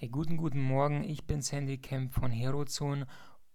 Hey, 0.00 0.08
guten, 0.08 0.38
guten 0.38 0.62
Morgen. 0.62 1.04
Ich 1.04 1.26
bin 1.26 1.42
Sandy 1.42 1.76
Kemp 1.76 2.14
von 2.14 2.30
Herozone. 2.30 3.06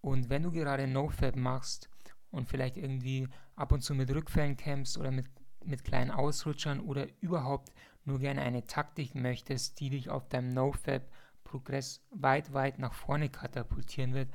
Und 0.02 0.30
wenn 0.30 0.44
du 0.44 0.52
gerade 0.52 0.86
NoFap 0.86 1.36
machst 1.36 1.90
und 2.30 2.48
vielleicht 2.48 2.78
irgendwie 2.78 3.28
ab 3.56 3.72
und 3.72 3.82
zu 3.82 3.96
mit 3.96 4.14
Rückfällen 4.14 4.56
kämpfst 4.56 5.00
oder 5.00 5.10
mit, 5.10 5.26
mit 5.64 5.84
kleinen 5.84 6.12
Ausrutschern 6.12 6.82
oder 6.82 7.08
überhaupt 7.20 7.74
nur 8.04 8.20
gerne 8.20 8.44
eine 8.44 8.64
Taktik 8.64 9.16
möchtest, 9.16 9.80
die 9.80 9.90
dich 9.90 10.12
auf 10.12 10.30
deinem 10.30 10.54
NoFap-Progress 10.54 12.06
weit, 12.12 12.54
weit 12.54 12.78
nach 12.78 12.94
vorne 12.94 13.30
katapultieren 13.30 14.14
wird, 14.14 14.30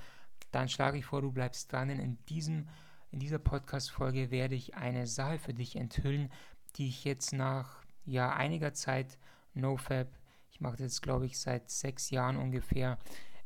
dann 0.50 0.68
schlage 0.68 0.98
ich 0.98 1.04
vor, 1.04 1.22
du 1.22 1.30
bleibst 1.30 1.72
dran, 1.72 1.86
denn 1.86 2.00
in, 2.00 2.18
diesem, 2.24 2.68
in 3.12 3.20
dieser 3.20 3.38
Podcast-Folge 3.38 4.32
werde 4.32 4.56
ich 4.56 4.74
eine 4.74 5.06
Sache 5.06 5.38
für 5.38 5.54
dich 5.54 5.76
enthüllen, 5.76 6.32
die 6.74 6.88
ich 6.88 7.04
jetzt 7.04 7.32
nach 7.32 7.84
ja, 8.04 8.32
einiger 8.32 8.74
Zeit 8.74 9.16
NoFap 9.54 10.08
ich 10.50 10.60
mache 10.60 10.72
das 10.72 10.80
jetzt, 10.80 11.02
glaube 11.02 11.26
ich, 11.26 11.38
seit 11.38 11.70
sechs 11.70 12.10
Jahren 12.10 12.36
ungefähr, 12.36 12.98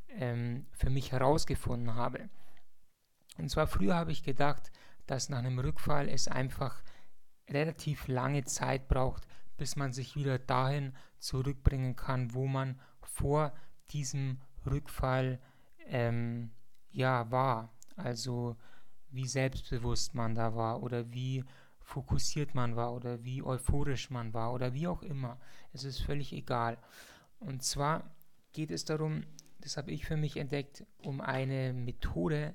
ähm, 0.09 0.66
für 0.73 0.91
mich 0.91 1.12
herausgefunden 1.12 1.95
habe. 1.95 2.28
Und 3.38 3.51
zwar 3.51 3.66
früher 3.66 3.95
habe 3.95 4.12
ich 4.12 4.23
gedacht, 4.23 4.70
dass 5.06 5.28
nach 5.28 5.38
einem 5.38 5.59
Rückfall 5.59 6.09
es 6.09 6.28
einfach 6.28 6.83
relativ 7.48 8.09
lange 8.09 8.45
Zeit 8.45 8.88
braucht, 8.88 9.27
bis 9.56 9.77
man 9.77 9.92
sich 9.92 10.16
wieder 10.16 10.38
dahin 10.38 10.97
zurückbringen 11.19 11.97
kann, 11.97 12.34
wo 12.34 12.47
man 12.47 12.80
vor 13.02 13.52
diesem 13.91 14.41
Rückfall 14.66 15.41
ähm, 15.86 16.52
ja 16.91 17.30
war. 17.30 17.73
Also 17.97 18.56
wie 19.09 19.27
selbstbewusst 19.27 20.14
man 20.14 20.34
da 20.34 20.56
war 20.56 20.83
oder 20.83 21.12
wie 21.12 21.45
fokussiert 21.84 22.55
man 22.55 22.77
war 22.77 22.95
oder 22.95 23.23
wie 23.24 23.43
euphorisch 23.43 24.11
man 24.11 24.34
war 24.34 24.52
oder 24.52 24.73
wie 24.73 24.88
auch 24.88 25.02
immer. 25.02 25.38
Es 25.73 25.84
ist 25.84 26.01
völlig 26.01 26.33
egal. 26.33 26.79
Und 27.38 27.62
zwar 27.62 28.11
geht 28.52 28.70
es 28.70 28.84
darum, 28.84 29.25
das 29.61 29.77
habe 29.77 29.92
ich 29.92 30.06
für 30.06 30.16
mich 30.16 30.37
entdeckt, 30.37 30.84
um 30.98 31.20
eine 31.20 31.73
Methode, 31.73 32.55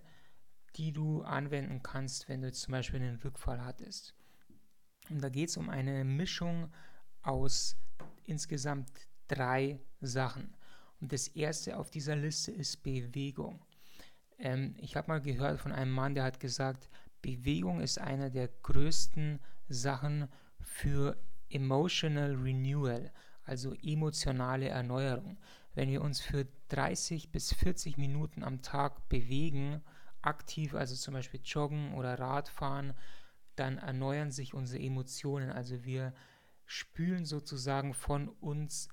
die 0.76 0.92
du 0.92 1.22
anwenden 1.22 1.82
kannst, 1.82 2.28
wenn 2.28 2.42
du 2.42 2.52
zum 2.52 2.72
Beispiel 2.72 3.02
einen 3.02 3.18
Rückfall 3.18 3.64
hattest. 3.64 4.16
Und 5.10 5.24
da 5.24 5.30
geht 5.30 5.50
es 5.50 5.58
um 5.58 5.70
eine 5.70 6.04
Mischung 6.04 6.72
aus 7.22 7.76
insgesamt 8.26 8.92
drei 9.28 9.80
Sachen. 10.02 10.56
Und 11.02 11.14
das 11.14 11.28
erste 11.28 11.78
auf 11.78 11.90
dieser 11.90 12.16
Liste 12.16 12.52
ist 12.52 12.84
Bewegung. 12.84 13.64
Ähm, 14.38 14.76
ich 14.78 14.96
habe 14.96 15.08
mal 15.08 15.22
gehört 15.22 15.60
von 15.60 15.72
einem 15.72 15.92
Mann, 15.92 16.16
der 16.16 16.24
hat 16.24 16.40
gesagt, 16.40 16.90
Bewegung 17.22 17.82
ist 17.82 18.00
eine 18.00 18.32
der 18.32 18.48
größten 18.48 19.40
Sachen 19.68 20.28
für 20.62 21.18
Emotional 21.50 22.36
Renewal, 22.36 23.12
also 23.44 23.74
emotionale 23.76 24.70
Erneuerung. 24.70 25.38
Wenn 25.74 25.90
wir 25.90 26.02
uns 26.02 26.22
für 26.22 26.48
30 26.70 27.32
bis 27.32 27.54
40 27.54 27.98
Minuten 27.98 28.44
am 28.44 28.62
Tag 28.62 29.10
bewegen, 29.10 29.82
aktiv, 30.22 30.74
also 30.76 30.96
zum 30.96 31.14
Beispiel 31.14 31.42
joggen 31.44 31.94
oder 31.94 32.20
Radfahren, 32.20 32.94
dann 33.56 33.78
erneuern 33.78 34.32
sich 34.32 34.54
unsere 34.54 34.84
Emotionen. 34.84 35.50
Also 35.52 35.84
wir 35.84 36.14
spülen 36.66 37.26
sozusagen 37.26 37.94
von 37.94 38.30
uns 38.30 38.90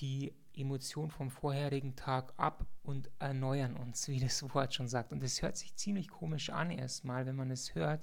die 0.00 0.34
Emotion 0.54 1.10
vom 1.10 1.30
vorherigen 1.30 1.96
Tag 1.96 2.32
ab 2.36 2.66
und 2.82 3.10
erneuern 3.18 3.76
uns, 3.76 4.08
wie 4.08 4.20
das 4.20 4.42
Wort 4.54 4.74
schon 4.74 4.88
sagt. 4.88 5.12
Und 5.12 5.22
es 5.22 5.42
hört 5.42 5.56
sich 5.56 5.76
ziemlich 5.76 6.08
komisch 6.08 6.50
an 6.50 6.70
erstmal, 6.70 7.26
wenn 7.26 7.36
man 7.36 7.50
es 7.50 7.74
hört, 7.74 8.02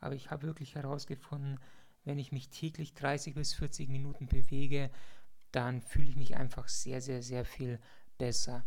aber 0.00 0.14
ich 0.14 0.30
habe 0.30 0.46
wirklich 0.46 0.74
herausgefunden, 0.74 1.60
wenn 2.04 2.18
ich 2.18 2.32
mich 2.32 2.48
täglich 2.48 2.94
30 2.94 3.34
bis 3.34 3.54
40 3.54 3.88
Minuten 3.88 4.26
bewege, 4.26 4.90
dann 5.52 5.80
fühle 5.80 6.08
ich 6.08 6.16
mich 6.16 6.36
einfach 6.36 6.68
sehr, 6.68 7.00
sehr, 7.00 7.22
sehr 7.22 7.44
viel 7.44 7.78
besser. 8.18 8.64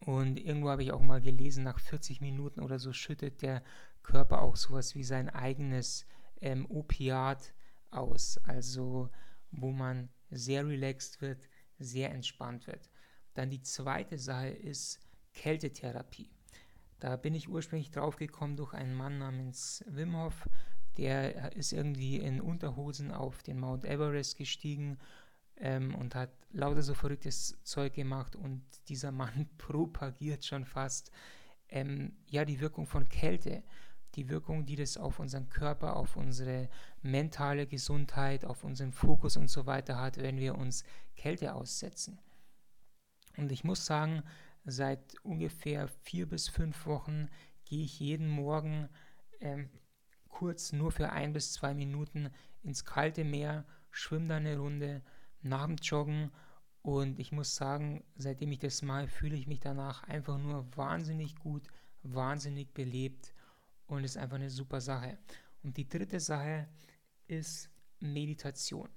Und 0.00 0.38
irgendwo 0.38 0.70
habe 0.70 0.82
ich 0.82 0.92
auch 0.92 1.02
mal 1.02 1.20
gelesen, 1.20 1.64
nach 1.64 1.80
40 1.80 2.20
Minuten 2.20 2.60
oder 2.60 2.78
so 2.78 2.92
schüttet 2.92 3.42
der 3.42 3.62
Körper 4.02 4.42
auch 4.42 4.56
sowas 4.56 4.94
wie 4.94 5.04
sein 5.04 5.28
eigenes 5.28 6.06
ähm, 6.40 6.66
Opiat 6.70 7.52
aus, 7.90 8.38
also 8.44 9.10
wo 9.50 9.70
man 9.70 10.08
sehr 10.30 10.66
relaxed 10.66 11.20
wird, 11.20 11.48
sehr 11.82 12.12
entspannt 12.12 12.66
wird. 12.66 12.88
Dann 13.34 13.50
die 13.50 13.62
zweite 13.62 14.18
Sache 14.18 14.50
ist 14.50 15.00
Kältetherapie. 15.34 16.30
Da 17.00 17.16
bin 17.16 17.34
ich 17.34 17.48
ursprünglich 17.48 17.90
drauf 17.90 18.16
gekommen 18.16 18.56
durch 18.56 18.74
einen 18.74 18.94
Mann 18.94 19.18
namens 19.18 19.84
Wim 19.88 20.16
Hof. 20.16 20.48
Der 20.98 21.56
ist 21.56 21.72
irgendwie 21.72 22.18
in 22.18 22.40
Unterhosen 22.40 23.10
auf 23.10 23.42
den 23.42 23.58
Mount 23.58 23.84
Everest 23.84 24.36
gestiegen 24.36 24.98
ähm, 25.56 25.94
und 25.94 26.14
hat 26.14 26.30
lauter 26.50 26.82
so 26.82 26.94
verrücktes 26.94 27.58
Zeug 27.64 27.94
gemacht. 27.94 28.36
Und 28.36 28.62
dieser 28.88 29.10
Mann 29.10 29.48
propagiert 29.58 30.44
schon 30.44 30.64
fast 30.64 31.10
ähm, 31.68 32.12
ja 32.28 32.44
die 32.44 32.60
Wirkung 32.60 32.86
von 32.86 33.08
Kälte 33.08 33.62
die 34.14 34.28
Wirkung, 34.28 34.66
die 34.66 34.76
das 34.76 34.96
auf 34.96 35.18
unseren 35.18 35.48
Körper, 35.48 35.96
auf 35.96 36.16
unsere 36.16 36.68
mentale 37.02 37.66
Gesundheit, 37.66 38.44
auf 38.44 38.64
unseren 38.64 38.92
Fokus 38.92 39.36
und 39.36 39.48
so 39.48 39.66
weiter 39.66 39.98
hat, 39.98 40.18
wenn 40.18 40.38
wir 40.38 40.56
uns 40.56 40.84
Kälte 41.16 41.54
aussetzen. 41.54 42.18
Und 43.36 43.50
ich 43.50 43.64
muss 43.64 43.86
sagen, 43.86 44.22
seit 44.64 45.14
ungefähr 45.22 45.88
vier 45.88 46.28
bis 46.28 46.48
fünf 46.48 46.86
Wochen 46.86 47.28
gehe 47.64 47.84
ich 47.84 47.98
jeden 47.98 48.28
Morgen 48.28 48.88
ähm, 49.40 49.70
kurz 50.28 50.72
nur 50.72 50.92
für 50.92 51.10
ein 51.10 51.32
bis 51.32 51.52
zwei 51.52 51.74
Minuten 51.74 52.30
ins 52.62 52.84
kalte 52.84 53.24
Meer, 53.24 53.64
schwimme 53.90 54.28
da 54.28 54.36
eine 54.36 54.58
Runde 54.58 55.02
nach 55.42 55.66
dem 55.66 55.76
Joggen 55.76 56.30
und 56.82 57.18
ich 57.18 57.32
muss 57.32 57.54
sagen, 57.54 58.04
seitdem 58.16 58.52
ich 58.52 58.58
das 58.58 58.82
mache, 58.82 59.08
fühle 59.08 59.36
ich 59.36 59.46
mich 59.46 59.60
danach 59.60 60.02
einfach 60.04 60.38
nur 60.38 60.66
wahnsinnig 60.76 61.36
gut, 61.36 61.68
wahnsinnig 62.02 62.72
belebt 62.74 63.32
und 63.96 64.04
ist 64.04 64.16
einfach 64.16 64.36
eine 64.36 64.50
super 64.50 64.80
Sache. 64.80 65.18
Und 65.62 65.76
die 65.76 65.88
dritte 65.88 66.18
Sache 66.18 66.68
ist 67.26 67.70
Meditation. 68.00 68.88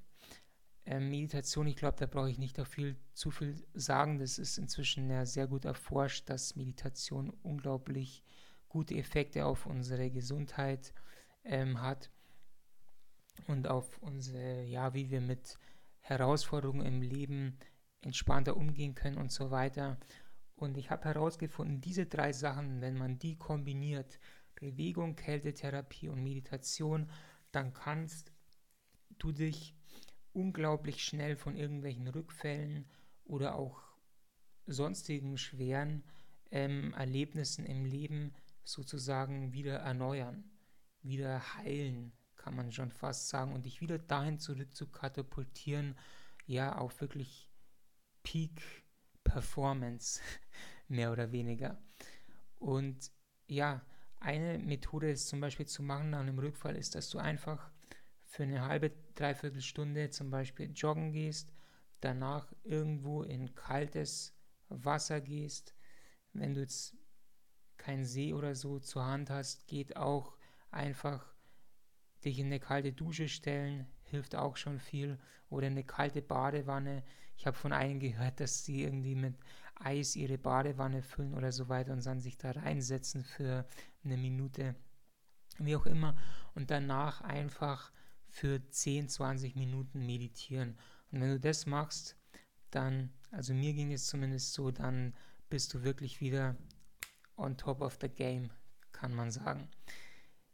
Ähm, 0.85 1.09
Meditation, 1.09 1.67
ich 1.67 1.75
glaube, 1.75 1.97
da 1.97 2.05
brauche 2.05 2.29
ich 2.29 2.37
nicht 2.37 2.59
viel, 2.67 2.95
zu 3.13 3.31
viel 3.31 3.65
sagen. 3.73 4.19
Das 4.19 4.37
ist 4.37 4.57
inzwischen 4.57 5.09
ja 5.09 5.25
sehr 5.25 5.47
gut 5.47 5.65
erforscht, 5.65 6.29
dass 6.29 6.55
Meditation 6.55 7.29
unglaublich 7.43 8.23
gute 8.69 8.95
Effekte 8.95 9.45
auf 9.45 9.65
unsere 9.65 10.11
Gesundheit 10.11 10.93
ähm, 11.43 11.81
hat 11.81 12.09
und 13.47 13.67
auf 13.67 13.97
unsere, 14.01 14.63
ja, 14.63 14.93
wie 14.93 15.09
wir 15.09 15.21
mit 15.21 15.57
Herausforderungen 16.01 16.85
im 16.85 17.01
Leben 17.01 17.57
entspannter 18.01 18.55
umgehen 18.55 18.95
können 18.95 19.17
und 19.17 19.31
so 19.31 19.49
weiter. 19.49 19.97
Und 20.55 20.77
ich 20.77 20.89
habe 20.89 21.05
herausgefunden, 21.05 21.81
diese 21.81 22.05
drei 22.05 22.31
Sachen, 22.31 22.79
wenn 22.81 22.97
man 22.97 23.17
die 23.17 23.37
kombiniert, 23.37 24.19
Bewegung, 24.55 25.15
Kältetherapie 25.15 26.09
und 26.09 26.23
Meditation, 26.23 27.09
dann 27.51 27.73
kannst 27.73 28.31
du 29.17 29.31
dich 29.31 29.75
unglaublich 30.33 31.03
schnell 31.03 31.35
von 31.35 31.55
irgendwelchen 31.55 32.07
Rückfällen 32.07 32.89
oder 33.23 33.55
auch 33.55 33.81
sonstigen 34.67 35.37
schweren 35.37 36.03
ähm, 36.51 36.93
Erlebnissen 36.93 37.65
im 37.65 37.85
Leben 37.85 38.33
sozusagen 38.63 39.53
wieder 39.53 39.77
erneuern, 39.77 40.43
wieder 41.01 41.55
heilen, 41.55 42.13
kann 42.35 42.55
man 42.55 42.71
schon 42.71 42.91
fast 42.91 43.29
sagen, 43.29 43.53
und 43.53 43.65
dich 43.65 43.81
wieder 43.81 43.99
dahin 43.99 44.39
zurück 44.39 44.75
zu 44.75 44.87
katapultieren, 44.87 45.97
ja, 46.45 46.77
auf 46.77 46.99
wirklich 47.01 47.49
Peak 48.23 48.61
Performance, 49.23 50.21
mehr 50.87 51.11
oder 51.11 51.31
weniger. 51.31 51.81
Und 52.57 53.11
ja, 53.47 53.85
eine 54.19 54.57
Methode 54.59 55.11
ist 55.11 55.27
zum 55.27 55.39
Beispiel 55.39 55.65
zu 55.65 55.83
machen 55.83 56.09
nach 56.09 56.21
einem 56.21 56.39
Rückfall, 56.39 56.75
ist, 56.75 56.95
dass 56.95 57.09
du 57.09 57.17
einfach 57.19 57.71
für 58.23 58.43
eine 58.43 58.67
halbe, 58.67 58.91
dreiviertel 59.15 59.61
Stunde 59.61 60.09
zum 60.09 60.29
Beispiel 60.29 60.71
joggen 60.73 61.11
gehst, 61.11 61.53
danach 62.01 62.53
irgendwo 62.63 63.23
in 63.23 63.55
kaltes 63.55 64.35
Wasser 64.69 65.21
gehst. 65.21 65.75
Wenn 66.33 66.53
du 66.53 66.61
jetzt 66.61 66.97
keinen 67.77 68.05
See 68.05 68.33
oder 68.33 68.55
so 68.55 68.79
zur 68.79 69.05
Hand 69.05 69.29
hast, 69.29 69.67
geht 69.67 69.95
auch 69.95 70.37
einfach 70.71 71.33
dich 72.25 72.39
in 72.39 72.47
eine 72.47 72.59
kalte 72.59 72.91
Dusche 72.91 73.27
stellen, 73.27 73.87
hilft 74.01 74.35
auch 74.35 74.57
schon 74.57 74.79
viel. 74.79 75.19
Oder 75.49 75.67
eine 75.67 75.83
kalte 75.83 76.21
Badewanne. 76.21 77.03
Ich 77.37 77.45
habe 77.45 77.55
von 77.55 77.71
einigen 77.71 77.99
gehört, 77.99 78.39
dass 78.39 78.65
sie 78.65 78.83
irgendwie 78.83 79.15
mit 79.15 79.35
Eis 79.75 80.15
ihre 80.15 80.37
Badewanne 80.37 81.01
füllen 81.01 81.33
oder 81.33 81.51
so 81.51 81.69
weiter 81.69 81.93
und 81.93 82.05
dann 82.05 82.19
sich 82.19 82.37
da 82.37 82.51
reinsetzen 82.51 83.23
für 83.23 83.65
eine 84.03 84.17
Minute, 84.17 84.75
wie 85.59 85.75
auch 85.75 85.85
immer, 85.85 86.15
und 86.53 86.71
danach 86.71 87.21
einfach 87.21 87.91
für 88.27 88.67
10, 88.69 89.09
20 89.09 89.55
Minuten 89.55 90.05
meditieren. 90.05 90.77
Und 91.11 91.21
wenn 91.21 91.29
du 91.29 91.39
das 91.39 91.65
machst, 91.65 92.17
dann, 92.71 93.11
also 93.31 93.53
mir 93.53 93.73
ging 93.73 93.93
es 93.93 94.07
zumindest 94.07 94.53
so, 94.53 94.71
dann 94.71 95.13
bist 95.49 95.73
du 95.73 95.83
wirklich 95.83 96.19
wieder 96.19 96.55
on 97.37 97.57
top 97.57 97.81
of 97.81 97.97
the 98.01 98.09
game, 98.09 98.49
kann 98.91 99.13
man 99.13 99.31
sagen. 99.31 99.69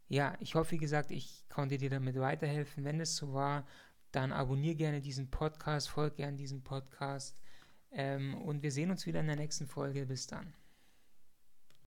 Ja, 0.07 0.35
ich 0.39 0.55
hoffe, 0.55 0.71
wie 0.71 0.77
gesagt, 0.77 1.11
ich 1.11 1.47
konnte 1.47 1.77
dir 1.77 1.89
damit 1.89 2.19
weiterhelfen. 2.19 2.83
Wenn 2.83 2.99
es 2.99 3.15
so 3.15 3.33
war, 3.33 3.65
dann 4.11 4.33
abonniere 4.33 4.75
gerne 4.75 5.01
diesen 5.01 5.31
Podcast, 5.31 5.89
folge 5.89 6.17
gerne 6.17 6.37
diesem 6.37 6.63
Podcast 6.63 7.39
Ähm, 7.91 8.35
und 8.35 8.63
wir 8.63 8.71
sehen 8.71 8.91
uns 8.91 9.05
wieder 9.05 9.19
in 9.19 9.27
der 9.27 9.35
nächsten 9.35 9.67
Folge. 9.67 10.05
Bis 10.05 10.27
dann. 10.27 10.53